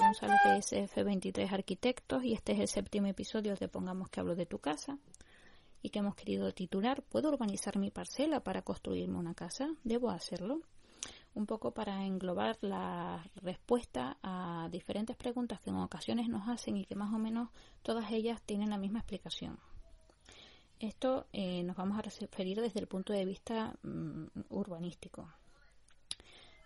González 0.00 0.70
de 0.70 0.84
SF23 0.84 1.52
Arquitectos 1.52 2.24
y 2.24 2.32
este 2.32 2.52
es 2.52 2.60
el 2.60 2.68
séptimo 2.68 3.06
episodio 3.06 3.54
de 3.54 3.68
Pongamos 3.68 4.08
que 4.08 4.20
hablo 4.20 4.34
de 4.34 4.46
tu 4.46 4.58
casa 4.58 4.98
y 5.82 5.90
que 5.90 5.98
hemos 5.98 6.14
querido 6.14 6.52
titular 6.52 7.02
¿Puedo 7.02 7.28
urbanizar 7.28 7.76
mi 7.76 7.90
parcela 7.90 8.40
para 8.40 8.62
construirme 8.62 9.18
una 9.18 9.34
casa? 9.34 9.68
¿Debo 9.84 10.10
hacerlo? 10.10 10.62
Un 11.34 11.44
poco 11.44 11.72
para 11.72 12.04
englobar 12.06 12.56
la 12.62 13.22
respuesta 13.36 14.16
a 14.22 14.68
diferentes 14.70 15.16
preguntas 15.16 15.60
que 15.60 15.70
en 15.70 15.76
ocasiones 15.76 16.28
nos 16.28 16.48
hacen 16.48 16.78
y 16.78 16.86
que 16.86 16.94
más 16.94 17.12
o 17.12 17.18
menos 17.18 17.50
todas 17.82 18.10
ellas 18.10 18.40
tienen 18.42 18.70
la 18.70 18.78
misma 18.78 19.00
explicación. 19.00 19.58
Esto 20.78 21.26
eh, 21.32 21.62
nos 21.62 21.76
vamos 21.76 21.98
a 21.98 22.02
referir 22.02 22.60
desde 22.60 22.80
el 22.80 22.86
punto 22.86 23.12
de 23.12 23.26
vista 23.26 23.74
mm, 23.82 24.24
urbanístico. 24.48 25.28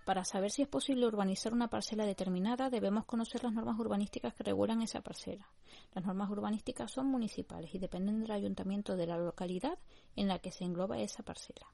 Para 0.04 0.24
saber 0.24 0.50
si 0.50 0.60
es 0.60 0.68
posible 0.68 1.06
urbanizar 1.06 1.54
una 1.54 1.68
parcela 1.68 2.04
determinada, 2.04 2.68
debemos 2.68 3.06
conocer 3.06 3.42
las 3.42 3.54
normas 3.54 3.78
urbanísticas 3.78 4.34
que 4.34 4.44
regulan 4.44 4.82
esa 4.82 5.00
parcela. 5.00 5.48
Las 5.94 6.04
normas 6.04 6.30
urbanísticas 6.30 6.92
son 6.92 7.06
municipales 7.06 7.74
y 7.74 7.78
dependen 7.78 8.20
del 8.20 8.30
ayuntamiento 8.30 8.96
de 8.96 9.06
la 9.06 9.16
localidad 9.16 9.78
en 10.14 10.28
la 10.28 10.40
que 10.40 10.52
se 10.52 10.64
engloba 10.64 10.98
esa 10.98 11.22
parcela. 11.22 11.66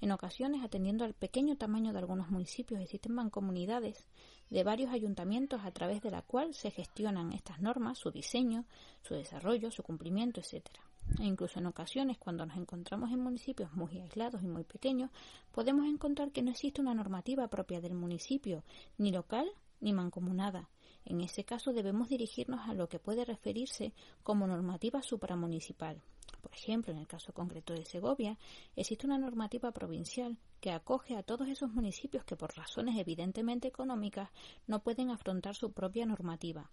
En 0.00 0.12
ocasiones, 0.12 0.62
atendiendo 0.62 1.04
al 1.04 1.14
pequeño 1.14 1.56
tamaño 1.56 1.92
de 1.92 1.98
algunos 1.98 2.30
municipios, 2.30 2.80
existen 2.80 3.12
mancomunidades 3.12 4.06
de 4.50 4.62
varios 4.62 4.92
ayuntamientos 4.92 5.62
a 5.64 5.72
través 5.72 6.00
de 6.00 6.12
la 6.12 6.22
cual 6.22 6.54
se 6.54 6.70
gestionan 6.70 7.32
estas 7.32 7.60
normas, 7.60 7.98
su 7.98 8.12
diseño, 8.12 8.66
su 9.02 9.14
desarrollo, 9.14 9.72
su 9.72 9.82
cumplimiento, 9.82 10.40
etcétera. 10.40 10.80
Incluso 11.20 11.58
en 11.58 11.66
ocasiones, 11.66 12.18
cuando 12.18 12.44
nos 12.44 12.56
encontramos 12.56 13.10
en 13.10 13.20
municipios 13.20 13.72
muy 13.72 13.98
aislados 13.98 14.42
y 14.42 14.46
muy 14.46 14.64
pequeños, 14.64 15.10
podemos 15.52 15.86
encontrar 15.86 16.32
que 16.32 16.42
no 16.42 16.50
existe 16.50 16.80
una 16.80 16.94
normativa 16.94 17.48
propia 17.48 17.80
del 17.80 17.94
municipio, 17.94 18.64
ni 18.98 19.12
local 19.12 19.48
ni 19.80 19.92
mancomunada. 19.92 20.68
En 21.04 21.20
ese 21.20 21.44
caso 21.44 21.72
debemos 21.72 22.08
dirigirnos 22.08 22.68
a 22.68 22.74
lo 22.74 22.88
que 22.88 22.98
puede 22.98 23.24
referirse 23.24 23.92
como 24.22 24.46
normativa 24.46 25.02
supramunicipal. 25.02 26.00
Por 26.40 26.52
ejemplo, 26.52 26.92
en 26.92 26.98
el 26.98 27.06
caso 27.06 27.32
concreto 27.32 27.74
de 27.74 27.84
Segovia, 27.84 28.38
existe 28.76 29.06
una 29.06 29.18
normativa 29.18 29.72
provincial 29.72 30.38
que 30.60 30.72
acoge 30.72 31.16
a 31.16 31.22
todos 31.22 31.48
esos 31.48 31.70
municipios 31.70 32.24
que 32.24 32.36
por 32.36 32.56
razones 32.56 32.98
evidentemente 32.98 33.68
económicas 33.68 34.30
no 34.66 34.82
pueden 34.82 35.10
afrontar 35.10 35.54
su 35.54 35.72
propia 35.72 36.06
normativa. 36.06 36.70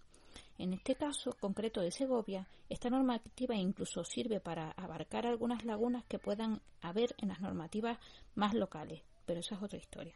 En 0.57 0.73
este 0.73 0.95
caso 0.95 1.35
concreto 1.39 1.81
de 1.81 1.91
Segovia, 1.91 2.47
esta 2.69 2.89
normativa 2.89 3.55
incluso 3.55 4.03
sirve 4.03 4.39
para 4.39 4.71
abarcar 4.71 5.25
algunas 5.25 5.66
lagunas 5.66 6.05
que 6.05 6.19
puedan 6.19 6.61
haber 6.81 7.16
en 7.17 7.30
las 7.30 7.41
normativas 7.41 7.97
más 8.35 8.53
locales, 8.53 9.02
pero 9.25 9.39
esa 9.39 9.55
es 9.55 9.63
otra 9.63 9.79
historia. 9.79 10.13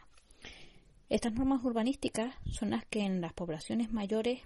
Estas 1.09 1.33
normas 1.33 1.63
urbanísticas 1.63 2.35
son 2.51 2.71
las 2.71 2.85
que 2.85 3.01
en 3.01 3.21
las 3.21 3.33
poblaciones 3.33 3.91
mayores 3.91 4.41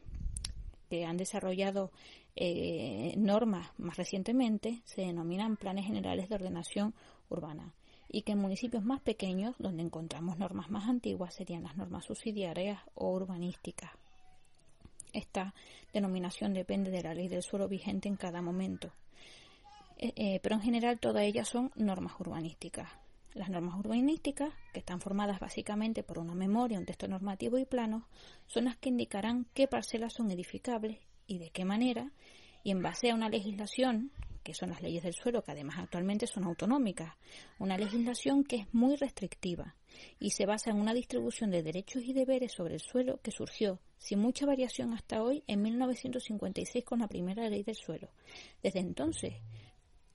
que 0.90 1.06
han 1.06 1.18
desarrollado 1.18 1.92
eh, 2.36 3.14
normas 3.18 3.70
más 3.78 3.98
recientemente 3.98 4.82
se 4.86 5.02
denominan 5.02 5.58
planes 5.58 5.86
generales 5.86 6.30
de 6.30 6.36
ordenación 6.36 6.94
urbana 7.30 7.74
y 8.10 8.24
que 8.24 8.32
en 8.32 8.40
municipios 8.40 8.84
más 8.84 9.02
pequeños, 9.02 9.56
donde 9.60 9.84
encontramos 9.84 10.38
normas 10.40 10.70
más 10.72 10.90
antiguas, 10.90 11.34
serían 11.36 11.64
las 11.64 11.78
normas 11.78 12.06
subsidiarias 12.06 12.82
o 12.96 13.12
urbanísticas. 13.12 13.92
Esta 15.14 15.54
denominación 15.94 16.54
depende 16.54 16.92
de 16.92 17.04
la 17.04 17.14
ley 17.14 17.28
del 17.28 17.44
suelo 17.44 17.68
vigente 17.68 18.08
en 18.08 18.16
cada 18.16 18.42
momento. 18.42 18.94
Eh, 19.98 20.14
eh, 20.16 20.40
pero 20.42 20.56
en 20.56 20.62
general 20.62 21.00
todas 21.00 21.24
ellas 21.24 21.50
son 21.50 21.72
normas 21.76 22.14
urbanísticas. 22.20 22.90
Las 23.34 23.50
normas 23.50 23.78
urbanísticas, 23.78 24.54
que 24.74 24.80
están 24.80 25.02
formadas 25.02 25.40
básicamente 25.40 26.04
por 26.04 26.20
una 26.20 26.34
memoria, 26.34 26.80
un 26.80 26.86
texto 26.86 27.08
normativo 27.08 27.58
y 27.58 27.66
planos, 27.66 28.04
son 28.48 28.66
las 28.66 28.78
que 28.78 28.90
indicarán 28.90 29.46
qué 29.54 29.68
parcelas 29.68 30.14
son 30.14 30.32
edificables 30.32 30.98
y 31.28 31.38
de 31.38 31.52
qué 31.52 31.64
manera, 31.64 32.12
y 32.64 32.72
en 32.72 32.82
base 32.82 33.12
a 33.12 33.16
una 33.16 33.30
legislación, 33.30 34.12
que 34.50 34.56
son 34.56 34.72
las 34.72 34.82
leyes 34.82 35.04
del 35.04 35.14
suelo, 35.14 35.44
que 35.44 35.52
además 35.52 35.78
actualmente 35.78 36.26
son 36.26 36.44
autonómicas, 36.46 37.14
una 37.60 37.78
legislación 37.78 38.44
que 38.44 38.56
es 38.56 38.74
muy 38.74 38.96
restrictiva 38.96 39.76
y 40.20 40.32
se 40.32 40.48
basa 40.48 40.72
en 40.72 40.78
una 40.78 40.96
distribución 40.96 41.52
de 41.52 41.62
derechos 41.62 42.02
y 42.04 42.14
deberes 42.14 42.54
sobre 42.54 42.74
el 42.74 42.80
suelo 42.80 43.20
que 43.22 43.30
surgió 43.30 43.80
sin 44.00 44.18
mucha 44.18 44.48
variación 44.48 44.92
hasta 44.94 45.22
hoy 45.22 45.44
en 45.46 45.62
1956 45.62 46.84
con 46.84 46.98
la 46.98 47.08
primera 47.08 47.48
ley 47.48 47.62
del 47.62 47.76
suelo. 47.76 48.10
Desde 48.64 48.80
entonces, 48.80 49.36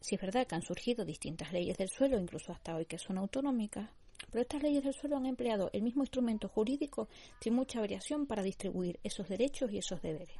si 0.00 0.16
es 0.16 0.20
verdad 0.20 0.48
que 0.48 0.56
han 0.56 0.62
surgido 0.62 1.04
distintas 1.04 1.52
leyes 1.52 1.78
del 1.78 1.88
suelo, 1.88 2.18
incluso 2.18 2.50
hasta 2.50 2.74
hoy 2.74 2.86
que 2.86 2.98
son 2.98 3.18
autonómicas, 3.18 3.88
pero 4.32 4.42
estas 4.42 4.64
leyes 4.64 4.82
del 4.82 4.94
suelo 4.94 5.16
han 5.16 5.26
empleado 5.26 5.70
el 5.72 5.82
mismo 5.82 6.02
instrumento 6.02 6.48
jurídico 6.48 7.08
sin 7.38 7.54
mucha 7.54 7.78
variación 7.78 8.26
para 8.26 8.42
distribuir 8.42 8.98
esos 9.04 9.28
derechos 9.28 9.70
y 9.70 9.78
esos 9.78 10.02
deberes. 10.02 10.34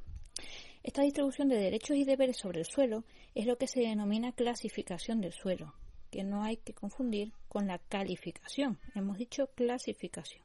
Esta 0.85 1.01
distribución 1.01 1.49
de 1.49 1.57
derechos 1.57 1.97
y 1.97 2.05
deberes 2.05 2.37
sobre 2.37 2.61
el 2.61 2.67
suelo 2.67 3.05
es 3.35 3.47
lo 3.47 3.57
que 3.57 3.67
se 3.67 3.81
denomina 3.81 4.33
clasificación 4.33 5.23
del 5.23 5.33
suelo, 5.33 5.73
que 6.11 6.25
no 6.25 6.45
hay 6.45 6.59
que 6.59 6.75
confundir 6.75 7.33
con 7.49 7.67
la 7.67 7.79
calificación. 7.79 8.79
Hemos 8.95 9.17
dicho 9.17 9.47
clasificación. 9.55 10.45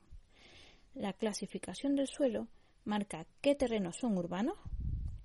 La 0.96 1.12
clasificación 1.12 1.98
del 1.98 2.08
suelo 2.08 2.48
marca 2.86 3.28
qué 3.42 3.54
terrenos 3.54 3.98
son 3.98 4.18
urbanos 4.18 4.56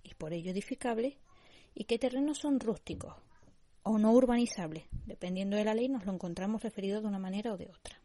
y 0.03 0.15
por 0.15 0.33
ello 0.33 0.51
edificables 0.51 1.15
y 1.77 1.85
qué 1.85 1.97
terrenos 1.97 2.39
son 2.39 2.59
rústicos 2.59 3.15
o 3.85 3.99
no 3.99 4.11
urbanizables. 4.11 4.83
Dependiendo 5.07 5.57
de 5.57 5.65
la 5.65 5.75
ley 5.75 5.89
nos 5.89 6.05
lo 6.07 6.13
encontramos 6.13 6.61
referido 6.65 7.01
de 7.01 7.07
una 7.07 7.21
manera 7.21 7.53
o 7.53 7.57
de 7.57 7.69
otra. 7.69 8.01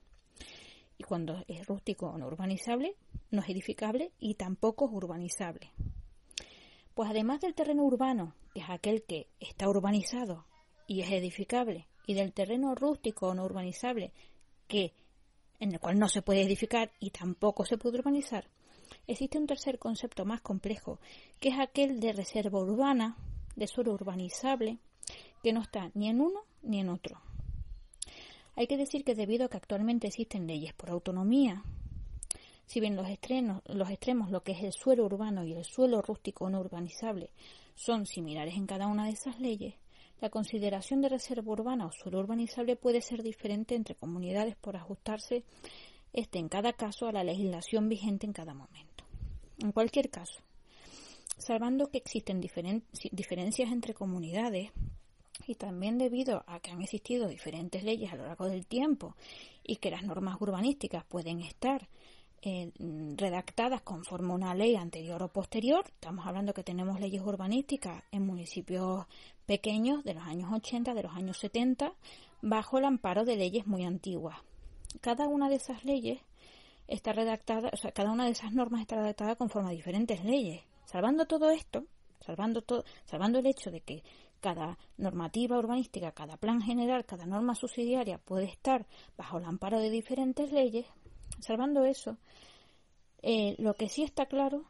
Y 0.99 1.03
cuando 1.05 1.43
es 1.47 1.65
rústico 1.65 2.05
o 2.05 2.19
no 2.19 2.27
urbanizable, 2.27 2.95
no 3.31 3.41
es 3.41 3.49
edificable 3.49 4.11
y 4.19 4.35
tampoco 4.35 4.85
es 4.85 4.91
urbanizable. 4.93 5.71
Pues 6.99 7.11
además 7.11 7.39
del 7.39 7.55
terreno 7.55 7.83
urbano, 7.83 8.35
que 8.53 8.59
es 8.59 8.69
aquel 8.69 9.03
que 9.03 9.29
está 9.39 9.69
urbanizado 9.69 10.43
y 10.85 10.99
es 10.99 11.09
edificable, 11.09 11.87
y 12.05 12.13
del 12.13 12.33
terreno 12.33 12.75
rústico 12.75 13.27
o 13.27 13.33
no 13.33 13.45
urbanizable, 13.45 14.11
que 14.67 14.91
en 15.61 15.71
el 15.71 15.79
cual 15.79 15.97
no 15.97 16.09
se 16.09 16.21
puede 16.21 16.41
edificar 16.41 16.91
y 16.99 17.11
tampoco 17.11 17.63
se 17.63 17.77
puede 17.77 17.99
urbanizar, 17.99 18.49
existe 19.07 19.37
un 19.37 19.47
tercer 19.47 19.79
concepto 19.79 20.25
más 20.25 20.41
complejo, 20.41 20.99
que 21.39 21.47
es 21.47 21.55
aquel 21.57 22.01
de 22.01 22.11
reserva 22.11 22.59
urbana, 22.59 23.15
de 23.55 23.67
suelo 23.67 23.93
urbanizable, 23.93 24.77
que 25.41 25.53
no 25.53 25.61
está 25.61 25.91
ni 25.93 26.09
en 26.09 26.19
uno 26.19 26.41
ni 26.63 26.81
en 26.81 26.89
otro. 26.89 27.21
Hay 28.57 28.67
que 28.67 28.75
decir 28.75 29.05
que 29.05 29.15
debido 29.15 29.45
a 29.45 29.49
que 29.49 29.55
actualmente 29.55 30.07
existen 30.07 30.47
leyes 30.47 30.73
por 30.73 30.89
autonomía, 30.89 31.63
si 32.69 32.79
bien 32.79 32.95
los 32.95 33.07
los 33.65 33.89
extremos, 33.89 34.29
lo 34.29 34.43
que 34.43 34.51
es 34.51 34.61
el 34.61 34.73
suelo 34.73 35.03
urbano 35.03 35.43
y 35.43 35.53
el 35.53 35.65
suelo 35.65 36.03
rústico 36.03 36.51
no 36.51 36.59
urbanizable, 36.59 37.31
son 37.73 38.05
similares 38.05 38.55
en 38.55 38.67
cada 38.67 38.85
una 38.85 39.05
de 39.05 39.13
esas 39.13 39.39
leyes, 39.39 39.73
la 40.21 40.29
consideración 40.29 41.01
de 41.01 41.09
reserva 41.09 41.51
urbana 41.51 41.87
o 41.87 41.91
suelo 41.91 42.19
urbanizable 42.19 42.75
puede 42.75 43.01
ser 43.01 43.23
diferente 43.23 43.73
entre 43.73 43.95
comunidades 43.95 44.55
por 44.55 44.75
ajustarse 44.75 45.43
este 46.13 46.37
en 46.37 46.47
cada 46.47 46.73
caso 46.73 47.07
a 47.07 47.11
la 47.11 47.23
legislación 47.23 47.89
vigente 47.89 48.27
en 48.27 48.33
cada 48.33 48.53
momento. 48.53 49.03
En 49.57 49.71
cualquier 49.71 50.11
caso, 50.11 50.39
salvando 51.39 51.87
que 51.87 51.97
existen 51.97 52.39
diferen 52.39 52.83
diferencias 53.11 53.71
entre 53.71 53.95
comunidades 53.95 54.69
y 55.47 55.55
también 55.55 55.97
debido 55.97 56.43
a 56.45 56.59
que 56.59 56.69
han 56.69 56.83
existido 56.83 57.27
diferentes 57.27 57.83
leyes 57.83 58.13
a 58.13 58.15
lo 58.15 58.27
largo 58.27 58.47
del 58.47 58.67
tiempo 58.67 59.15
y 59.63 59.77
que 59.77 59.89
las 59.89 60.03
normas 60.03 60.39
urbanísticas 60.39 61.03
pueden 61.05 61.39
estar 61.39 61.89
eh, 62.41 62.71
redactadas 63.17 63.81
conforme 63.81 64.31
a 64.31 64.35
una 64.35 64.55
ley 64.55 64.75
anterior 64.75 65.21
o 65.23 65.27
posterior. 65.27 65.85
Estamos 65.87 66.25
hablando 66.25 66.53
que 66.53 66.63
tenemos 66.63 66.99
leyes 66.99 67.21
urbanísticas 67.21 68.03
en 68.11 68.25
municipios 68.25 69.05
pequeños 69.45 70.03
de 70.03 70.13
los 70.13 70.23
años 70.23 70.51
80, 70.51 70.93
de 70.93 71.03
los 71.03 71.13
años 71.13 71.37
70, 71.37 71.93
bajo 72.41 72.77
el 72.77 72.85
amparo 72.85 73.25
de 73.25 73.35
leyes 73.35 73.67
muy 73.67 73.83
antiguas. 73.83 74.37
Cada 75.01 75.27
una 75.27 75.49
de 75.49 75.55
esas 75.55 75.83
leyes 75.85 76.19
está 76.87 77.13
redactada, 77.13 77.69
o 77.73 77.77
sea, 77.77 77.91
cada 77.91 78.11
una 78.11 78.25
de 78.25 78.31
esas 78.31 78.53
normas 78.53 78.81
está 78.81 78.95
redactada 78.95 79.35
conforme 79.35 79.69
a 79.69 79.73
diferentes 79.73 80.23
leyes. 80.23 80.61
Salvando 80.85 81.25
todo 81.25 81.51
esto, 81.51 81.85
salvando 82.19 82.61
todo, 82.61 82.83
salvando 83.05 83.39
el 83.39 83.45
hecho 83.45 83.71
de 83.71 83.81
que 83.81 84.03
cada 84.39 84.77
normativa 84.97 85.57
urbanística, 85.57 86.11
cada 86.11 86.37
plan 86.37 86.61
general, 86.61 87.05
cada 87.05 87.25
norma 87.25 87.55
subsidiaria 87.55 88.17
puede 88.17 88.45
estar 88.45 88.85
bajo 89.17 89.37
el 89.37 89.45
amparo 89.45 89.79
de 89.79 89.89
diferentes 89.89 90.51
leyes, 90.51 90.85
salvando 91.41 91.83
eso, 91.85 92.17
eh, 93.21 93.55
lo 93.57 93.73
que 93.73 93.89
sí 93.89 94.03
está 94.03 94.25
claro 94.27 94.65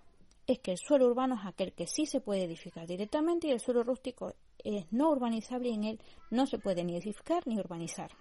es 0.48 0.60
que 0.60 0.71
el 0.71 0.77
suelo 0.77 1.06
urbano 1.06 1.36
es 1.36 1.45
aquel 1.45 1.74
que 1.74 1.88
sí 1.88 2.06
se 2.06 2.21
puede 2.21 2.44
edificar 2.44 2.88
directamente 2.88 3.48
y 3.48 3.51
el 3.51 3.60
suelo 3.60 3.83
rústico 3.83 4.33
es 4.57 4.92
no 4.92 5.12
urbanizable 5.12 5.69
y 5.69 5.74
en 5.74 5.83
él 5.83 6.01
no 6.31 6.48
se 6.48 6.57
puede 6.57 6.83
ni 6.83 6.95
edificar 6.95 7.45
ni 7.45 7.60
urbanizar. 7.60 8.12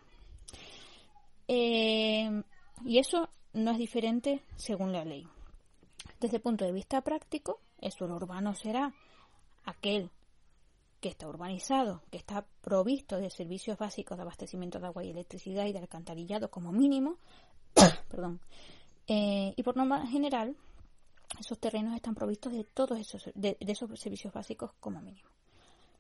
Eh, 1.49 2.43
y 2.85 2.99
eso 2.99 3.31
no 3.55 3.71
es 3.71 3.79
diferente 3.79 4.43
según 4.57 4.93
la 4.93 5.05
ley. 5.05 5.27
Desde 6.21 6.37
el 6.37 6.43
punto 6.43 6.65
de 6.65 6.73
vista 6.73 7.01
práctico, 7.01 7.61
el 7.81 7.93
suelo 7.93 8.17
urbano 8.17 8.55
será 8.55 8.93
aquel 9.65 10.11
que 11.01 11.09
está 11.09 11.29
urbanizado, 11.29 12.03
que 12.11 12.19
está 12.19 12.45
provisto 12.61 13.19
de 13.19 13.31
servicios 13.31 13.79
básicos 13.79 14.19
de 14.19 14.23
abastecimiento 14.23 14.81
de 14.81 14.87
agua 14.87 15.05
y 15.05 15.11
electricidad 15.11 15.67
y 15.67 15.73
de 15.73 15.79
alcantarillado 15.79 16.51
como 16.51 16.73
mínimo, 16.73 17.19
perdón, 18.09 18.41
eh, 19.07 19.55
y 19.57 19.63
por 19.63 19.77
norma 19.77 20.07
general, 20.07 20.57
esos 21.39 21.59
terrenos 21.59 21.95
están 21.95 22.15
provistos 22.15 22.53
de 22.53 22.65
todos 22.65 22.99
esos, 22.99 23.31
de 23.35 23.57
esos 23.61 23.99
servicios 23.99 24.33
básicos 24.33 24.73
como 24.81 25.01
mínimo. 25.01 25.29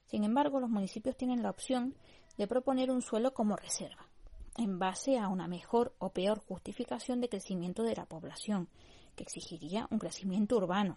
Sin 0.06 0.24
embargo, 0.24 0.58
los 0.58 0.70
municipios 0.70 1.16
tienen 1.16 1.42
la 1.42 1.50
opción 1.50 1.94
de 2.38 2.46
proponer 2.46 2.90
un 2.90 3.02
suelo 3.02 3.34
como 3.34 3.56
reserva, 3.56 4.08
en 4.56 4.78
base 4.78 5.18
a 5.18 5.28
una 5.28 5.46
mejor 5.48 5.94
o 5.98 6.10
peor 6.10 6.38
justificación 6.38 7.20
de 7.20 7.28
crecimiento 7.28 7.82
de 7.82 7.94
la 7.94 8.06
población, 8.06 8.68
que 9.14 9.24
exigiría 9.24 9.86
un 9.90 9.98
crecimiento 9.98 10.56
urbano. 10.56 10.96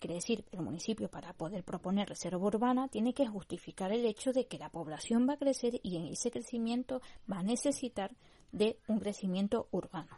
Quiere 0.00 0.16
decir 0.16 0.44
el 0.50 0.62
municipio, 0.62 1.08
para 1.08 1.32
poder 1.32 1.62
proponer 1.62 2.08
reserva 2.08 2.44
urbana, 2.44 2.88
tiene 2.88 3.14
que 3.14 3.28
justificar 3.28 3.92
el 3.92 4.04
hecho 4.04 4.32
de 4.32 4.48
que 4.48 4.58
la 4.58 4.70
población 4.70 5.28
va 5.28 5.34
a 5.34 5.38
crecer 5.38 5.78
y 5.84 5.96
en 5.96 6.06
ese 6.06 6.32
crecimiento 6.32 7.00
va 7.30 7.38
a 7.38 7.42
necesitar 7.44 8.10
de 8.52 8.78
un 8.86 9.00
crecimiento 9.00 9.66
urbano. 9.70 10.16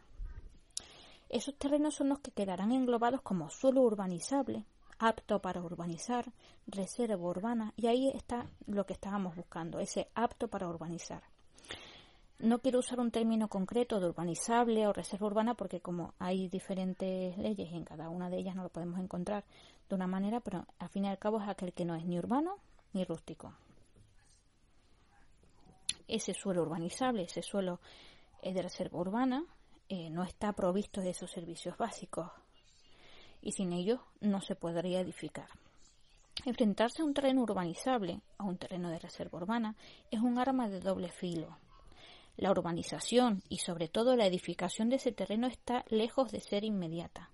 Esos 1.29 1.55
terrenos 1.55 1.95
son 1.95 2.09
los 2.09 2.19
que 2.19 2.31
quedarán 2.31 2.71
englobados 2.71 3.21
como 3.21 3.49
suelo 3.49 3.81
urbanizable, 3.81 4.63
apto 4.99 5.41
para 5.41 5.61
urbanizar, 5.61 6.31
reserva 6.67 7.17
urbana, 7.17 7.73
y 7.75 7.87
ahí 7.87 8.09
está 8.09 8.45
lo 8.67 8.85
que 8.85 8.93
estábamos 8.93 9.35
buscando, 9.35 9.79
ese 9.79 10.07
apto 10.13 10.47
para 10.47 10.67
urbanizar. 10.67 11.23
No 12.37 12.59
quiero 12.59 12.79
usar 12.79 12.99
un 12.99 13.11
término 13.11 13.47
concreto 13.47 13.99
de 13.99 14.07
urbanizable 14.07 14.87
o 14.87 14.93
reserva 14.93 15.27
urbana 15.27 15.53
porque 15.55 15.79
como 15.79 16.13
hay 16.19 16.49
diferentes 16.49 17.37
leyes 17.37 17.71
y 17.71 17.75
en 17.75 17.85
cada 17.85 18.09
una 18.09 18.29
de 18.29 18.37
ellas 18.37 18.55
no 18.55 18.63
lo 18.63 18.69
podemos 18.69 18.99
encontrar 18.99 19.45
de 19.87 19.95
una 19.95 20.05
manera, 20.05 20.41
pero 20.41 20.65
al 20.77 20.89
fin 20.89 21.05
y 21.05 21.07
al 21.07 21.17
cabo 21.17 21.41
es 21.41 21.47
aquel 21.47 21.71
que 21.71 21.85
no 21.85 21.95
es 21.95 22.05
ni 22.05 22.19
urbano 22.19 22.57
ni 22.91 23.05
rústico. 23.05 23.53
Ese 26.07 26.33
suelo 26.33 26.61
urbanizable, 26.61 27.23
ese 27.23 27.41
suelo 27.41 27.79
de 28.41 28.61
reserva 28.61 28.99
urbana, 28.99 29.43
eh, 29.89 30.09
no 30.09 30.23
está 30.23 30.53
provisto 30.53 31.01
de 31.01 31.11
esos 31.11 31.31
servicios 31.31 31.77
básicos 31.77 32.31
y 33.41 33.51
sin 33.51 33.73
ellos 33.73 33.99
no 34.21 34.41
se 34.41 34.55
podría 34.55 34.99
edificar. 34.99 35.47
Enfrentarse 36.43 37.01
a 37.01 37.05
un 37.05 37.13
terreno 37.13 37.43
urbanizable, 37.43 38.21
a 38.37 38.43
un 38.43 38.57
terreno 38.57 38.89
de 38.89 38.99
reserva 38.99 39.37
urbana, 39.37 39.75
es 40.11 40.19
un 40.19 40.37
arma 40.37 40.67
de 40.67 40.79
doble 40.79 41.09
filo. 41.09 41.57
La 42.37 42.51
urbanización 42.51 43.43
y 43.47 43.59
sobre 43.59 43.87
todo 43.87 44.15
la 44.15 44.25
edificación 44.25 44.89
de 44.89 44.97
ese 44.97 45.11
terreno 45.11 45.47
está 45.47 45.85
lejos 45.89 46.31
de 46.31 46.41
ser 46.41 46.65
inmediata. 46.65 47.29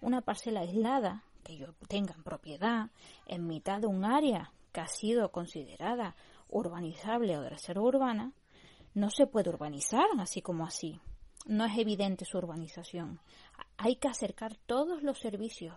Una 0.00 0.20
parcela 0.20 0.60
aislada 0.60 1.22
que 1.44 1.56
yo 1.56 1.72
tenga 1.88 2.14
en 2.14 2.22
propiedad 2.22 2.90
en 3.26 3.46
mitad 3.46 3.80
de 3.80 3.86
un 3.86 4.04
área 4.04 4.52
que 4.72 4.80
ha 4.80 4.88
sido 4.88 5.30
considerada 5.30 6.14
urbanizable 6.48 7.38
o 7.38 7.42
de 7.42 7.50
reserva 7.50 7.82
urbana, 7.82 8.32
no 8.94 9.10
se 9.10 9.26
puede 9.26 9.50
urbanizar 9.50 10.06
así 10.18 10.40
como 10.40 10.64
así. 10.64 11.00
No 11.46 11.66
es 11.66 11.76
evidente 11.76 12.24
su 12.24 12.38
urbanización 12.38 13.20
hay 13.76 13.96
que 13.96 14.08
acercar 14.08 14.56
todos 14.66 15.02
los 15.02 15.18
servicios 15.18 15.76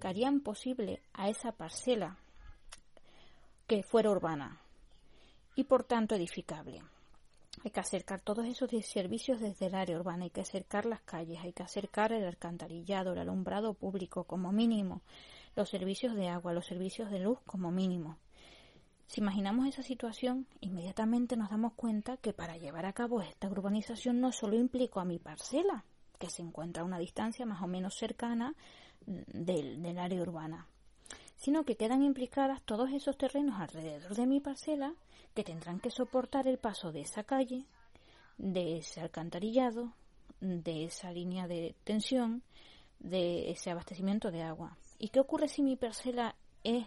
que 0.00 0.08
harían 0.08 0.40
posible 0.40 1.02
a 1.12 1.28
esa 1.28 1.52
parcela 1.52 2.16
que 3.66 3.82
fuera 3.82 4.10
urbana 4.10 4.60
y 5.54 5.64
por 5.64 5.84
tanto 5.84 6.14
edificable. 6.14 6.82
Hay 7.64 7.70
que 7.72 7.80
acercar 7.80 8.20
todos 8.20 8.46
esos 8.46 8.70
servicios 8.86 9.40
desde 9.40 9.66
el 9.66 9.74
área 9.74 9.98
urbana, 9.98 10.24
hay 10.24 10.30
que 10.30 10.40
acercar 10.40 10.86
las 10.86 11.00
calles, 11.00 11.40
hay 11.42 11.52
que 11.52 11.64
acercar 11.64 12.12
el 12.12 12.24
alcantarillado, 12.24 13.12
el 13.12 13.18
alumbrado 13.18 13.74
público 13.74 14.24
como 14.24 14.52
mínimo, 14.52 15.02
los 15.56 15.68
servicios 15.68 16.14
de 16.14 16.28
agua, 16.28 16.52
los 16.52 16.66
servicios 16.66 17.10
de 17.10 17.18
luz 17.18 17.40
como 17.44 17.72
mínimo. 17.72 18.16
Si 19.08 19.22
imaginamos 19.22 19.66
esa 19.66 19.82
situación, 19.82 20.46
inmediatamente 20.60 21.36
nos 21.36 21.48
damos 21.50 21.72
cuenta 21.72 22.18
que 22.18 22.34
para 22.34 22.58
llevar 22.58 22.84
a 22.84 22.92
cabo 22.92 23.22
esta 23.22 23.48
urbanización 23.48 24.20
no 24.20 24.32
solo 24.32 24.54
implica 24.54 25.00
a 25.00 25.06
mi 25.06 25.18
parcela, 25.18 25.84
que 26.18 26.28
se 26.28 26.42
encuentra 26.42 26.82
a 26.82 26.86
una 26.86 26.98
distancia 26.98 27.46
más 27.46 27.62
o 27.62 27.66
menos 27.66 27.94
cercana 27.96 28.54
del, 29.06 29.98
área 29.98 30.20
urbana, 30.20 30.66
sino 31.36 31.64
que 31.64 31.76
quedan 31.76 32.02
implicadas 32.02 32.60
todos 32.62 32.90
esos 32.92 33.16
terrenos 33.16 33.58
alrededor 33.58 34.14
de 34.14 34.26
mi 34.26 34.40
parcela 34.40 34.94
que 35.34 35.42
tendrán 35.42 35.80
que 35.80 35.90
soportar 35.90 36.46
el 36.46 36.58
paso 36.58 36.92
de 36.92 37.00
esa 37.00 37.24
calle, 37.24 37.64
de 38.36 38.76
ese 38.76 39.00
alcantarillado, 39.00 39.94
de 40.40 40.84
esa 40.84 41.10
línea 41.12 41.48
de 41.48 41.74
tensión, 41.84 42.42
de 42.98 43.50
ese 43.50 43.70
abastecimiento 43.70 44.30
de 44.30 44.42
agua. 44.42 44.76
¿Y 44.98 45.08
qué 45.08 45.20
ocurre 45.20 45.48
si 45.48 45.62
mi 45.62 45.76
parcela 45.76 46.34
es 46.62 46.86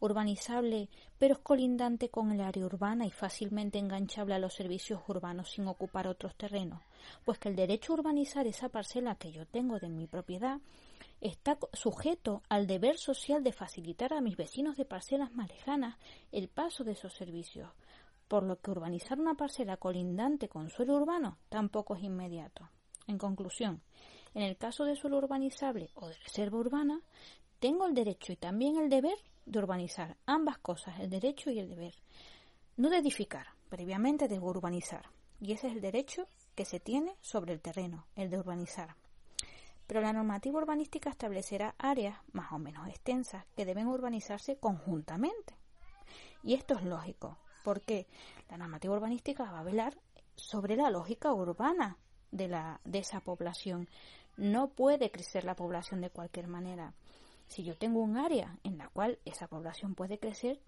urbanizable, 0.00 0.88
pero 1.18 1.34
es 1.34 1.40
colindante 1.40 2.08
con 2.08 2.32
el 2.32 2.40
área 2.40 2.64
urbana 2.64 3.06
y 3.06 3.10
fácilmente 3.10 3.78
enganchable 3.78 4.34
a 4.34 4.38
los 4.38 4.54
servicios 4.54 5.00
urbanos 5.06 5.50
sin 5.50 5.68
ocupar 5.68 6.08
otros 6.08 6.34
terrenos, 6.36 6.82
pues 7.24 7.38
que 7.38 7.48
el 7.48 7.56
derecho 7.56 7.92
a 7.92 7.96
urbanizar 7.96 8.46
esa 8.46 8.68
parcela 8.68 9.14
que 9.14 9.30
yo 9.30 9.46
tengo 9.46 9.78
de 9.78 9.88
mi 9.88 10.06
propiedad 10.06 10.58
está 11.20 11.58
sujeto 11.72 12.42
al 12.48 12.66
deber 12.66 12.96
social 12.96 13.44
de 13.44 13.52
facilitar 13.52 14.14
a 14.14 14.20
mis 14.20 14.36
vecinos 14.36 14.76
de 14.76 14.86
parcelas 14.86 15.32
más 15.32 15.48
lejanas 15.50 15.96
el 16.32 16.48
paso 16.48 16.82
de 16.82 16.92
esos 16.92 17.12
servicios, 17.12 17.68
por 18.26 18.42
lo 18.42 18.58
que 18.60 18.70
urbanizar 18.70 19.20
una 19.20 19.34
parcela 19.34 19.76
colindante 19.76 20.48
con 20.48 20.70
suelo 20.70 20.94
urbano 20.94 21.38
tampoco 21.48 21.94
es 21.94 22.02
inmediato. 22.02 22.70
En 23.06 23.18
conclusión, 23.18 23.82
en 24.34 24.42
el 24.42 24.56
caso 24.56 24.84
de 24.84 24.96
suelo 24.96 25.18
urbanizable 25.18 25.90
o 25.94 26.08
de 26.08 26.14
reserva 26.14 26.58
urbana, 26.58 27.00
tengo 27.58 27.86
el 27.86 27.94
derecho 27.94 28.32
y 28.32 28.36
también 28.36 28.76
el 28.78 28.88
deber 28.88 29.18
de 29.46 29.58
urbanizar, 29.58 30.16
ambas 30.26 30.58
cosas, 30.58 30.98
el 31.00 31.10
derecho 31.10 31.50
y 31.50 31.58
el 31.58 31.68
deber. 31.68 31.94
No 32.76 32.90
de 32.90 32.98
edificar, 32.98 33.46
previamente 33.68 34.28
de 34.28 34.38
urbanizar. 34.38 35.06
Y 35.40 35.52
ese 35.52 35.68
es 35.68 35.74
el 35.74 35.80
derecho 35.80 36.28
que 36.54 36.64
se 36.64 36.80
tiene 36.80 37.16
sobre 37.20 37.52
el 37.52 37.60
terreno, 37.60 38.06
el 38.16 38.30
de 38.30 38.38
urbanizar. 38.38 38.96
Pero 39.86 40.00
la 40.00 40.12
normativa 40.12 40.58
urbanística 40.58 41.10
establecerá 41.10 41.74
áreas 41.78 42.18
más 42.32 42.52
o 42.52 42.58
menos 42.58 42.86
extensas 42.88 43.44
que 43.56 43.64
deben 43.64 43.88
urbanizarse 43.88 44.56
conjuntamente. 44.56 45.54
Y 46.42 46.54
esto 46.54 46.74
es 46.74 46.84
lógico, 46.84 47.38
porque 47.64 48.06
la 48.48 48.56
normativa 48.56 48.94
urbanística 48.94 49.50
va 49.50 49.60
a 49.60 49.64
velar 49.64 49.98
sobre 50.36 50.76
la 50.76 50.90
lógica 50.90 51.32
urbana 51.32 51.96
de, 52.30 52.48
la, 52.48 52.80
de 52.84 52.98
esa 53.00 53.20
población. 53.20 53.88
No 54.36 54.68
puede 54.68 55.10
crecer 55.10 55.44
la 55.44 55.56
población 55.56 56.00
de 56.00 56.10
cualquier 56.10 56.46
manera. 56.46 56.94
Si 57.50 57.64
yo 57.64 57.76
tengo 57.76 57.98
un 57.98 58.16
área 58.16 58.56
en 58.62 58.78
la 58.78 58.88
cual 58.90 59.18
esa 59.24 59.48
población 59.48 59.96
puede 59.96 60.20
crecer, 60.20 60.60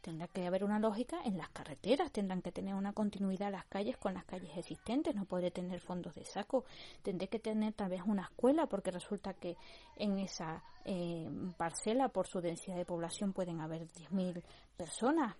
tendrá 0.00 0.28
que 0.28 0.46
haber 0.46 0.62
una 0.62 0.78
lógica 0.78 1.18
en 1.24 1.36
las 1.36 1.48
carreteras, 1.48 2.12
tendrán 2.12 2.42
que 2.42 2.52
tener 2.52 2.74
una 2.74 2.92
continuidad 2.92 3.50
las 3.50 3.64
calles 3.64 3.96
con 3.96 4.14
las 4.14 4.24
calles 4.24 4.56
existentes, 4.56 5.16
no 5.16 5.24
podré 5.24 5.50
tener 5.50 5.80
fondos 5.80 6.14
de 6.14 6.24
saco, 6.24 6.64
tendré 7.02 7.26
que 7.26 7.40
tener 7.40 7.72
tal 7.72 7.90
vez 7.90 8.02
una 8.06 8.22
escuela 8.22 8.66
porque 8.66 8.92
resulta 8.92 9.34
que 9.34 9.56
en 9.96 10.20
esa 10.20 10.62
eh, 10.84 11.28
parcela 11.56 12.08
por 12.08 12.28
su 12.28 12.40
densidad 12.40 12.76
de 12.76 12.84
población 12.84 13.32
pueden 13.32 13.60
haber 13.60 13.88
10.000 13.88 14.40
personas, 14.76 15.34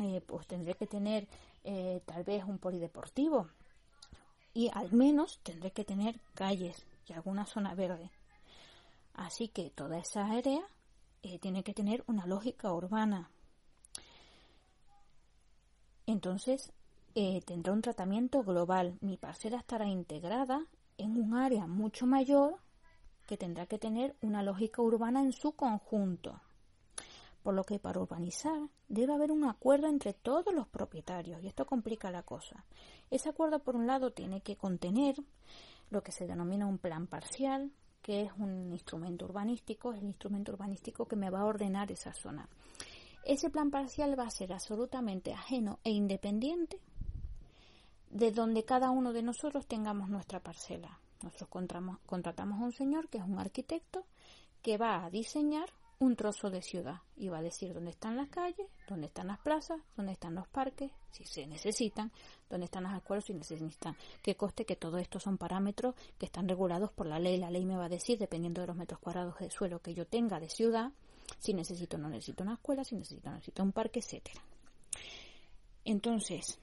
eh, 0.00 0.20
pues 0.24 0.46
tendré 0.46 0.74
que 0.74 0.86
tener 0.86 1.26
eh, 1.64 2.00
tal 2.06 2.22
vez 2.22 2.44
un 2.44 2.58
polideportivo 2.58 3.48
y 4.52 4.70
al 4.72 4.92
menos 4.92 5.40
tendré 5.42 5.72
que 5.72 5.84
tener 5.84 6.20
calles 6.36 6.86
y 7.08 7.12
alguna 7.12 7.44
zona 7.44 7.74
verde. 7.74 8.08
Así 9.14 9.48
que 9.48 9.70
toda 9.70 9.98
esa 9.98 10.26
área 10.26 10.60
eh, 11.22 11.38
tiene 11.38 11.62
que 11.62 11.72
tener 11.72 12.04
una 12.06 12.26
lógica 12.26 12.72
urbana. 12.72 13.30
Entonces, 16.06 16.72
eh, 17.14 17.40
tendrá 17.46 17.72
un 17.72 17.80
tratamiento 17.80 18.42
global. 18.42 18.98
Mi 19.00 19.16
parcela 19.16 19.58
estará 19.58 19.86
integrada 19.86 20.66
en 20.98 21.16
un 21.16 21.34
área 21.34 21.66
mucho 21.66 22.06
mayor 22.06 22.58
que 23.26 23.36
tendrá 23.36 23.66
que 23.66 23.78
tener 23.78 24.16
una 24.20 24.42
lógica 24.42 24.82
urbana 24.82 25.22
en 25.22 25.32
su 25.32 25.52
conjunto. 25.52 26.40
Por 27.42 27.54
lo 27.54 27.64
que 27.64 27.78
para 27.78 28.00
urbanizar 28.00 28.68
debe 28.88 29.14
haber 29.14 29.30
un 29.30 29.44
acuerdo 29.44 29.86
entre 29.86 30.12
todos 30.12 30.52
los 30.52 30.66
propietarios 30.66 31.42
y 31.42 31.46
esto 31.46 31.66
complica 31.66 32.10
la 32.10 32.22
cosa. 32.22 32.64
Ese 33.10 33.28
acuerdo 33.28 33.60
por 33.60 33.76
un 33.76 33.86
lado 33.86 34.12
tiene 34.12 34.40
que 34.40 34.56
contener 34.56 35.16
lo 35.90 36.02
que 36.02 36.12
se 36.12 36.26
denomina 36.26 36.66
un 36.66 36.78
plan 36.78 37.06
parcial, 37.06 37.70
que 38.04 38.24
es 38.24 38.32
un 38.36 38.70
instrumento 38.70 39.24
urbanístico, 39.24 39.94
es 39.94 40.00
el 40.00 40.08
instrumento 40.08 40.52
urbanístico 40.52 41.06
que 41.06 41.16
me 41.16 41.30
va 41.30 41.40
a 41.40 41.46
ordenar 41.46 41.90
esa 41.90 42.12
zona. 42.12 42.46
Ese 43.24 43.48
plan 43.48 43.70
parcial 43.70 44.18
va 44.18 44.24
a 44.24 44.30
ser 44.30 44.52
absolutamente 44.52 45.32
ajeno 45.32 45.78
e 45.82 45.90
independiente 45.90 46.78
de 48.10 48.30
donde 48.30 48.62
cada 48.62 48.90
uno 48.90 49.14
de 49.14 49.22
nosotros 49.22 49.66
tengamos 49.66 50.10
nuestra 50.10 50.40
parcela. 50.40 50.98
Nosotros 51.22 51.48
contratamos 52.04 52.60
a 52.60 52.64
un 52.64 52.72
señor 52.72 53.08
que 53.08 53.16
es 53.16 53.24
un 53.24 53.38
arquitecto 53.38 54.04
que 54.60 54.76
va 54.76 55.02
a 55.02 55.08
diseñar 55.08 55.70
un 55.98 56.16
trozo 56.16 56.50
de 56.50 56.62
ciudad 56.62 57.00
y 57.16 57.28
va 57.28 57.38
a 57.38 57.42
decir 57.42 57.72
dónde 57.72 57.90
están 57.90 58.16
las 58.16 58.28
calles, 58.28 58.66
dónde 58.88 59.06
están 59.06 59.28
las 59.28 59.38
plazas, 59.38 59.80
dónde 59.96 60.12
están 60.12 60.34
los 60.34 60.46
parques, 60.48 60.90
si 61.10 61.24
se 61.24 61.46
necesitan, 61.46 62.10
dónde 62.50 62.66
están 62.66 62.82
las 62.82 62.96
escuelas, 62.96 63.24
si 63.24 63.34
necesitan. 63.34 63.96
Que 64.22 64.36
coste 64.36 64.64
que 64.64 64.76
todo 64.76 64.98
esto 64.98 65.20
son 65.20 65.38
parámetros 65.38 65.94
que 66.18 66.26
están 66.26 66.48
regulados 66.48 66.90
por 66.92 67.06
la 67.06 67.18
ley. 67.18 67.38
La 67.38 67.50
ley 67.50 67.64
me 67.64 67.76
va 67.76 67.86
a 67.86 67.88
decir, 67.88 68.18
dependiendo 68.18 68.60
de 68.60 68.66
los 68.66 68.76
metros 68.76 69.00
cuadrados 69.00 69.38
de 69.38 69.50
suelo 69.50 69.80
que 69.80 69.94
yo 69.94 70.06
tenga 70.06 70.40
de 70.40 70.48
ciudad, 70.48 70.92
si 71.38 71.54
necesito 71.54 71.96
o 71.96 72.00
no 72.00 72.08
necesito 72.08 72.42
una 72.42 72.54
escuela, 72.54 72.84
si 72.84 72.96
necesito 72.96 73.28
o 73.28 73.30
no 73.30 73.36
necesito 73.36 73.62
un 73.62 73.72
parque, 73.72 74.00
etcétera. 74.00 74.42
Entonces, 75.84 76.58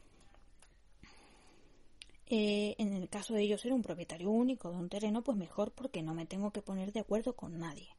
eh, 2.27 2.75
en 2.77 2.93
el 2.93 3.09
caso 3.09 3.33
de 3.33 3.47
yo 3.47 3.57
ser 3.57 3.73
un 3.73 3.81
propietario 3.81 4.29
único 4.31 4.71
de 4.71 4.77
un 4.77 4.89
terreno, 4.89 5.21
pues 5.21 5.38
mejor 5.38 5.71
porque 5.71 6.01
no 6.01 6.13
me 6.13 6.25
tengo 6.25 6.51
que 6.51 6.61
poner 6.61 6.91
de 6.91 7.01
acuerdo 7.01 7.33
con 7.33 7.59
nadie. 7.59 7.89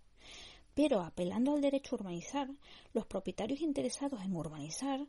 Pero 0.74 1.00
apelando 1.00 1.52
al 1.52 1.60
derecho 1.60 1.94
a 1.94 1.98
urbanizar, 1.98 2.48
los 2.92 3.06
propietarios 3.06 3.60
interesados 3.60 4.22
en 4.22 4.34
urbanizar 4.34 5.06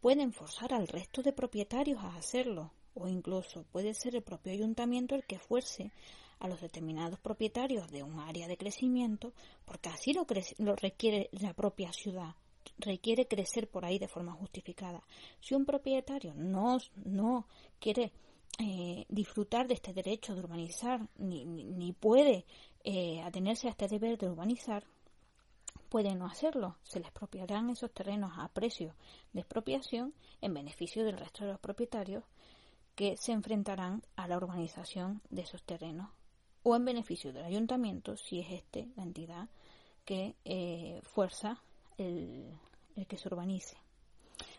pueden 0.00 0.32
forzar 0.32 0.72
al 0.72 0.88
resto 0.88 1.22
de 1.22 1.32
propietarios 1.32 2.02
a 2.02 2.16
hacerlo, 2.16 2.72
o 2.94 3.08
incluso 3.08 3.64
puede 3.72 3.94
ser 3.94 4.16
el 4.16 4.22
propio 4.22 4.52
ayuntamiento 4.52 5.14
el 5.14 5.24
que 5.24 5.38
fuerce 5.38 5.92
a 6.38 6.48
los 6.48 6.60
determinados 6.60 7.18
propietarios 7.20 7.90
de 7.90 8.02
un 8.02 8.18
área 8.18 8.48
de 8.48 8.56
crecimiento, 8.56 9.32
porque 9.64 9.90
así 9.90 10.12
lo, 10.12 10.26
lo 10.58 10.76
requiere 10.76 11.28
la 11.32 11.52
propia 11.54 11.92
ciudad, 11.92 12.34
requiere 12.78 13.28
crecer 13.28 13.68
por 13.68 13.84
ahí 13.84 13.98
de 13.98 14.08
forma 14.08 14.32
justificada. 14.32 15.02
Si 15.40 15.54
un 15.54 15.66
propietario 15.66 16.32
no, 16.34 16.78
no 17.04 17.46
quiere 17.78 18.12
eh, 18.58 19.04
disfrutar 19.08 19.68
de 19.68 19.74
este 19.74 19.92
derecho 19.92 20.34
de 20.34 20.40
urbanizar, 20.40 21.06
ni, 21.18 21.44
ni, 21.44 21.92
puede 21.92 22.44
eh, 22.84 23.20
atenerse 23.22 23.68
a 23.68 23.70
este 23.70 23.88
deber 23.88 24.18
de 24.18 24.28
urbanizar, 24.28 24.84
puede 25.90 26.14
no 26.14 26.24
hacerlo. 26.24 26.76
Se 26.84 27.00
les 27.00 27.08
expropiarán 27.08 27.68
esos 27.68 27.92
terrenos 27.92 28.32
a 28.38 28.48
precio 28.48 28.94
de 29.34 29.40
expropiación 29.40 30.14
en 30.40 30.54
beneficio 30.54 31.04
del 31.04 31.18
resto 31.18 31.44
de 31.44 31.50
los 31.50 31.60
propietarios 31.60 32.24
que 32.94 33.16
se 33.16 33.32
enfrentarán 33.32 34.02
a 34.16 34.28
la 34.28 34.36
urbanización 34.36 35.20
de 35.28 35.42
esos 35.42 35.62
terrenos 35.64 36.08
o 36.62 36.76
en 36.76 36.84
beneficio 36.84 37.32
del 37.32 37.44
ayuntamiento 37.44 38.16
si 38.16 38.40
es 38.40 38.50
este 38.52 38.88
la 38.96 39.02
entidad 39.02 39.48
que 40.04 40.36
eh, 40.44 41.00
fuerza 41.02 41.60
el, 41.98 42.56
el 42.96 43.06
que 43.06 43.18
se 43.18 43.28
urbanice. 43.28 43.76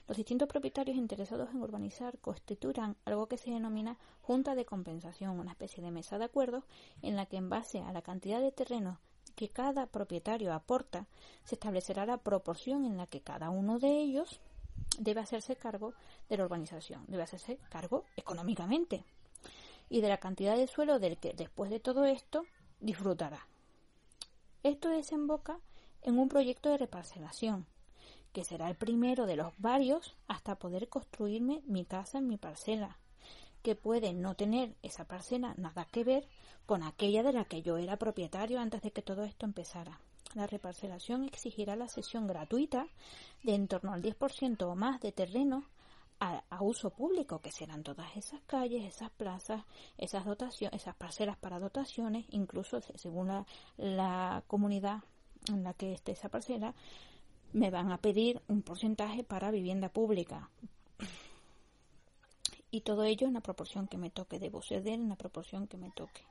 Los 0.07 0.17
distintos 0.17 0.49
propietarios 0.49 0.97
interesados 0.97 1.49
en 1.51 1.61
urbanizar 1.61 2.19
constituirán 2.19 2.97
algo 3.05 3.27
que 3.27 3.37
se 3.37 3.51
denomina 3.51 3.97
junta 4.21 4.55
de 4.55 4.65
compensación, 4.65 5.39
una 5.39 5.51
especie 5.51 5.81
de 5.81 5.91
mesa 5.91 6.17
de 6.17 6.25
acuerdos 6.25 6.65
en 7.01 7.15
la 7.15 7.25
que 7.27 7.37
en 7.37 7.49
base 7.49 7.79
a 7.79 7.93
la 7.93 8.01
cantidad 8.01 8.41
de 8.41 8.51
terrenos 8.51 8.97
que 9.31 9.49
cada 9.49 9.87
propietario 9.87 10.53
aporta, 10.53 11.07
se 11.43 11.55
establecerá 11.55 12.05
la 12.05 12.17
proporción 12.17 12.85
en 12.85 12.97
la 12.97 13.07
que 13.07 13.21
cada 13.21 13.49
uno 13.49 13.79
de 13.79 13.99
ellos 13.99 14.39
debe 14.97 15.21
hacerse 15.21 15.55
cargo 15.55 15.93
de 16.29 16.37
la 16.37 16.45
urbanización, 16.45 17.05
debe 17.07 17.23
hacerse 17.23 17.57
cargo 17.69 18.05
económicamente 18.15 19.03
y 19.89 20.01
de 20.01 20.09
la 20.09 20.17
cantidad 20.17 20.55
de 20.55 20.67
suelo 20.67 20.99
del 20.99 21.17
que 21.17 21.33
después 21.33 21.69
de 21.69 21.79
todo 21.79 22.05
esto 22.05 22.45
disfrutará. 22.79 23.47
Esto 24.63 24.89
desemboca 24.89 25.59
en 26.01 26.17
un 26.17 26.29
proyecto 26.29 26.69
de 26.69 26.77
reparcelación, 26.77 27.65
que 28.31 28.43
será 28.43 28.69
el 28.69 28.75
primero 28.75 29.25
de 29.25 29.35
los 29.35 29.53
varios 29.57 30.15
hasta 30.27 30.55
poder 30.55 30.87
construirme 30.87 31.61
mi 31.65 31.83
casa 31.83 32.19
en 32.19 32.27
mi 32.27 32.37
parcela, 32.37 32.97
que 33.61 33.75
puede 33.75 34.13
no 34.13 34.35
tener 34.35 34.75
esa 34.81 35.05
parcela 35.05 35.53
nada 35.57 35.85
que 35.85 36.03
ver 36.03 36.27
con 36.65 36.83
aquella 36.83 37.23
de 37.23 37.33
la 37.33 37.45
que 37.45 37.61
yo 37.61 37.77
era 37.77 37.97
propietario 37.97 38.59
antes 38.59 38.81
de 38.81 38.91
que 38.91 39.01
todo 39.01 39.23
esto 39.23 39.45
empezara. 39.45 39.99
La 40.33 40.47
reparcelación 40.47 41.25
exigirá 41.25 41.75
la 41.75 41.89
cesión 41.89 42.27
gratuita 42.27 42.87
de 43.43 43.55
en 43.55 43.67
torno 43.67 43.93
al 43.93 44.01
10% 44.01 44.63
o 44.63 44.75
más 44.75 45.01
de 45.01 45.11
terreno 45.11 45.65
a, 46.21 46.43
uso 46.61 46.91
público, 46.91 47.39
que 47.39 47.51
serán 47.51 47.81
todas 47.81 48.15
esas 48.15 48.41
calles, 48.41 48.85
esas 48.85 49.09
plazas, 49.09 49.63
esas 49.97 50.23
dotaciones, 50.23 50.79
esas 50.79 50.95
parcelas 50.95 51.35
para 51.37 51.59
dotaciones, 51.59 52.25
incluso 52.29 52.79
según 52.95 53.27
la, 53.27 53.45
la 53.77 54.43
comunidad 54.47 54.99
en 55.49 55.63
la 55.63 55.73
que 55.73 55.93
esté 55.93 56.11
esa 56.11 56.29
parcela, 56.29 56.75
me 57.53 57.71
van 57.71 57.91
a 57.91 57.97
pedir 57.97 58.39
un 58.47 58.61
porcentaje 58.61 59.23
para 59.23 59.49
vivienda 59.49 59.89
pública 59.89 60.49
y 62.71 62.81
todo 62.81 63.03
ello 63.03 63.27
en 63.27 63.33
la 63.33 63.41
proporción 63.41 63.87
que 63.87 63.97
me 63.97 64.09
toque. 64.09 64.39
Debo 64.39 64.61
ceder 64.61 64.93
en 64.93 65.09
la 65.09 65.15
proporción 65.15 65.67
que 65.67 65.77
me 65.77 65.91
toque. 65.91 66.25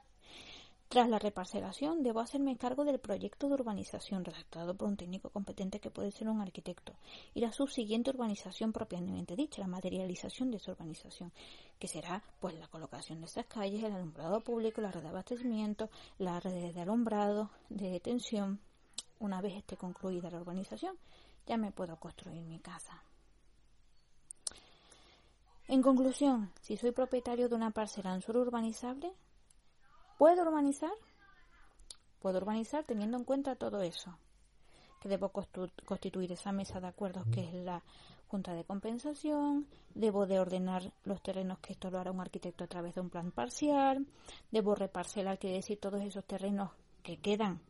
Tras 0.90 1.08
la 1.08 1.20
reparcelación, 1.20 2.02
debo 2.02 2.18
hacerme 2.18 2.56
cargo 2.56 2.84
del 2.84 2.98
proyecto 2.98 3.46
de 3.46 3.54
urbanización 3.54 4.24
redactado 4.24 4.74
por 4.74 4.88
un 4.88 4.96
técnico 4.96 5.30
competente 5.30 5.78
que 5.78 5.88
puede 5.88 6.10
ser 6.10 6.28
un 6.28 6.40
arquitecto 6.40 6.94
y 7.32 7.40
la 7.42 7.52
subsiguiente 7.52 8.10
urbanización 8.10 8.72
propiamente 8.72 9.36
dicha, 9.36 9.60
la 9.60 9.68
materialización 9.68 10.50
de 10.50 10.56
esa 10.56 10.72
urbanización, 10.72 11.30
que 11.78 11.86
será 11.86 12.24
pues 12.40 12.58
la 12.58 12.66
colocación 12.66 13.20
de 13.20 13.26
esas 13.26 13.46
calles, 13.46 13.84
el 13.84 13.92
alumbrado 13.92 14.40
público, 14.40 14.80
la 14.80 14.90
red 14.90 15.02
de 15.02 15.10
abastecimiento, 15.10 15.90
la 16.18 16.40
red 16.40 16.74
de 16.74 16.80
alumbrado, 16.80 17.50
de 17.68 17.88
detención. 17.88 18.58
Una 19.20 19.40
vez 19.40 19.58
esté 19.58 19.76
concluida 19.76 20.28
la 20.28 20.40
urbanización, 20.40 20.96
ya 21.46 21.56
me 21.56 21.70
puedo 21.70 22.00
construir 22.00 22.42
mi 22.42 22.58
casa. 22.58 23.00
En 25.70 25.82
conclusión, 25.82 26.50
si 26.62 26.76
soy 26.76 26.90
propietario 26.90 27.48
de 27.48 27.54
una 27.54 27.70
parcela 27.70 28.12
en 28.12 28.22
suelo 28.22 28.40
urbanizable, 28.40 29.12
¿puedo 30.18 30.42
urbanizar? 30.42 30.90
Puedo 32.18 32.38
urbanizar 32.38 32.82
teniendo 32.82 33.16
en 33.16 33.22
cuenta 33.22 33.54
todo 33.54 33.80
eso. 33.80 34.18
Que 35.00 35.08
debo 35.08 35.28
constituir 35.28 36.32
esa 36.32 36.50
mesa 36.50 36.80
de 36.80 36.88
acuerdos 36.88 37.24
que 37.32 37.44
es 37.44 37.54
la 37.54 37.84
junta 38.26 38.52
de 38.52 38.64
compensación, 38.64 39.68
debo 39.94 40.26
de 40.26 40.40
ordenar 40.40 40.92
los 41.04 41.22
terrenos 41.22 41.60
que 41.60 41.74
esto 41.74 41.88
lo 41.88 42.00
hará 42.00 42.10
un 42.10 42.20
arquitecto 42.20 42.64
a 42.64 42.66
través 42.66 42.96
de 42.96 43.02
un 43.02 43.10
plan 43.10 43.30
parcial, 43.30 44.08
debo 44.50 44.74
reparcelar, 44.74 45.38
que 45.38 45.52
decir, 45.52 45.78
todos 45.78 46.02
esos 46.02 46.24
terrenos 46.24 46.72
que 47.04 47.18
quedan 47.18 47.60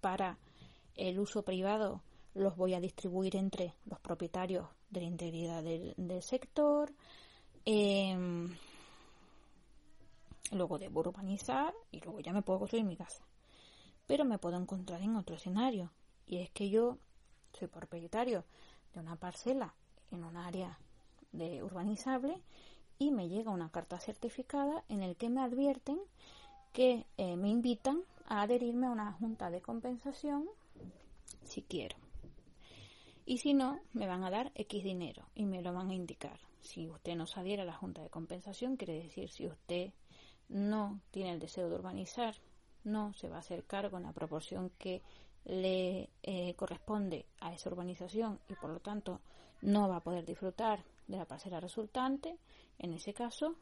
para 0.00 0.38
el 0.94 1.18
uso 1.18 1.42
privado 1.42 2.00
los 2.34 2.56
voy 2.56 2.74
a 2.74 2.80
distribuir 2.80 3.34
entre 3.34 3.74
los 3.86 3.98
propietarios 3.98 4.68
de 4.90 5.00
la 5.00 5.06
integridad 5.06 5.62
del, 5.62 6.22
sector. 6.22 6.92
Em, 7.64 8.54
luego 10.52 10.78
debo 10.78 11.00
urbanizar 11.00 11.74
y 11.90 12.00
luego 12.00 12.20
ya 12.20 12.32
me 12.32 12.42
puedo 12.42 12.60
construir 12.60 12.84
mi 12.84 12.96
casa. 12.96 13.24
Pero 14.06 14.24
me 14.24 14.38
puedo 14.38 14.56
encontrar 14.56 15.02
en 15.02 15.16
otro 15.16 15.36
escenario. 15.36 15.90
Y 16.26 16.38
es 16.38 16.50
que 16.50 16.70
yo 16.70 16.98
soy 17.52 17.68
propietario 17.68 18.44
de 18.94 19.00
una 19.00 19.16
parcela 19.16 19.74
en 20.10 20.24
un 20.24 20.36
área 20.36 20.78
de 21.32 21.62
urbanizable 21.62 22.40
y 22.98 23.10
me 23.10 23.28
llega 23.28 23.50
una 23.50 23.70
carta 23.70 23.98
certificada 24.00 24.84
en 24.88 25.02
el 25.02 25.16
que 25.16 25.28
me 25.28 25.40
advierten 25.40 25.98
que 26.72 27.06
eh, 27.16 27.36
me 27.36 27.48
invitan 27.48 28.02
a 28.26 28.42
adherirme 28.42 28.86
a 28.86 28.90
una 28.90 29.12
junta 29.12 29.50
de 29.50 29.60
compensación 29.60 30.48
si 31.44 31.62
quiero. 31.62 31.96
Y 33.28 33.36
si 33.36 33.52
no, 33.52 33.78
me 33.92 34.06
van 34.06 34.24
a 34.24 34.30
dar 34.30 34.52
X 34.54 34.82
dinero 34.82 35.28
y 35.34 35.44
me 35.44 35.60
lo 35.60 35.74
van 35.74 35.90
a 35.90 35.94
indicar. 35.94 36.40
Si 36.62 36.88
usted 36.88 37.14
no 37.14 37.26
saliera 37.26 37.62
a 37.62 37.66
la 37.66 37.74
Junta 37.74 38.02
de 38.02 38.08
Compensación, 38.08 38.78
quiere 38.78 39.02
decir 39.02 39.28
si 39.28 39.46
usted 39.46 39.92
no 40.48 41.02
tiene 41.10 41.32
el 41.32 41.38
deseo 41.38 41.68
de 41.68 41.74
urbanizar, 41.74 42.34
no 42.84 43.12
se 43.12 43.28
va 43.28 43.36
a 43.36 43.40
hacer 43.40 43.64
cargo 43.64 43.98
en 43.98 44.04
la 44.04 44.14
proporción 44.14 44.70
que 44.78 45.02
le 45.44 46.08
eh, 46.22 46.54
corresponde 46.54 47.26
a 47.40 47.52
esa 47.52 47.68
urbanización 47.68 48.40
y 48.48 48.54
por 48.54 48.70
lo 48.70 48.80
tanto 48.80 49.20
no 49.60 49.90
va 49.90 49.96
a 49.96 50.02
poder 50.02 50.24
disfrutar 50.24 50.82
de 51.06 51.18
la 51.18 51.26
parcela 51.26 51.60
resultante, 51.60 52.38
en 52.78 52.94
ese 52.94 53.12
caso 53.12 53.56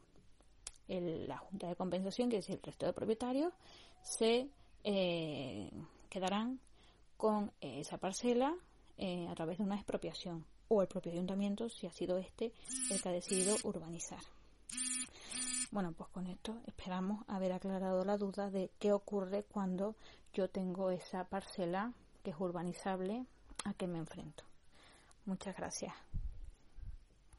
la 0.87 1.39
Junta 1.39 1.67
de 1.67 1.75
Compensación, 1.75 2.29
que 2.29 2.37
es 2.37 2.49
el 2.49 2.61
resto 2.63 2.85
de 2.85 2.93
propietarios, 2.93 3.53
se 4.01 4.47
eh, 4.85 5.69
quedarán 6.09 6.61
con 7.17 7.51
esa 7.59 7.97
parcela 7.97 8.55
eh, 8.97 9.27
a 9.29 9.35
través 9.35 9.57
de 9.57 9.63
una 9.63 9.75
expropiación 9.75 10.45
o 10.67 10.81
el 10.81 10.87
propio 10.87 11.11
ayuntamiento 11.11 11.69
si 11.69 11.87
ha 11.87 11.91
sido 11.91 12.17
este 12.17 12.51
el 12.89 13.01
que 13.01 13.09
ha 13.09 13.11
decidido 13.11 13.55
urbanizar. 13.63 14.19
Bueno, 15.71 15.91
pues 15.91 16.09
con 16.09 16.27
esto 16.27 16.57
esperamos 16.65 17.23
haber 17.27 17.51
aclarado 17.51 18.05
la 18.05 18.17
duda 18.17 18.49
de 18.49 18.71
qué 18.79 18.93
ocurre 18.93 19.43
cuando 19.43 19.95
yo 20.33 20.49
tengo 20.49 20.91
esa 20.91 21.25
parcela 21.25 21.93
que 22.23 22.31
es 22.31 22.39
urbanizable 22.39 23.25
a 23.65 23.73
que 23.73 23.87
me 23.87 23.97
enfrento. 23.97 24.43
Muchas 25.25 25.55
gracias. 25.57 25.93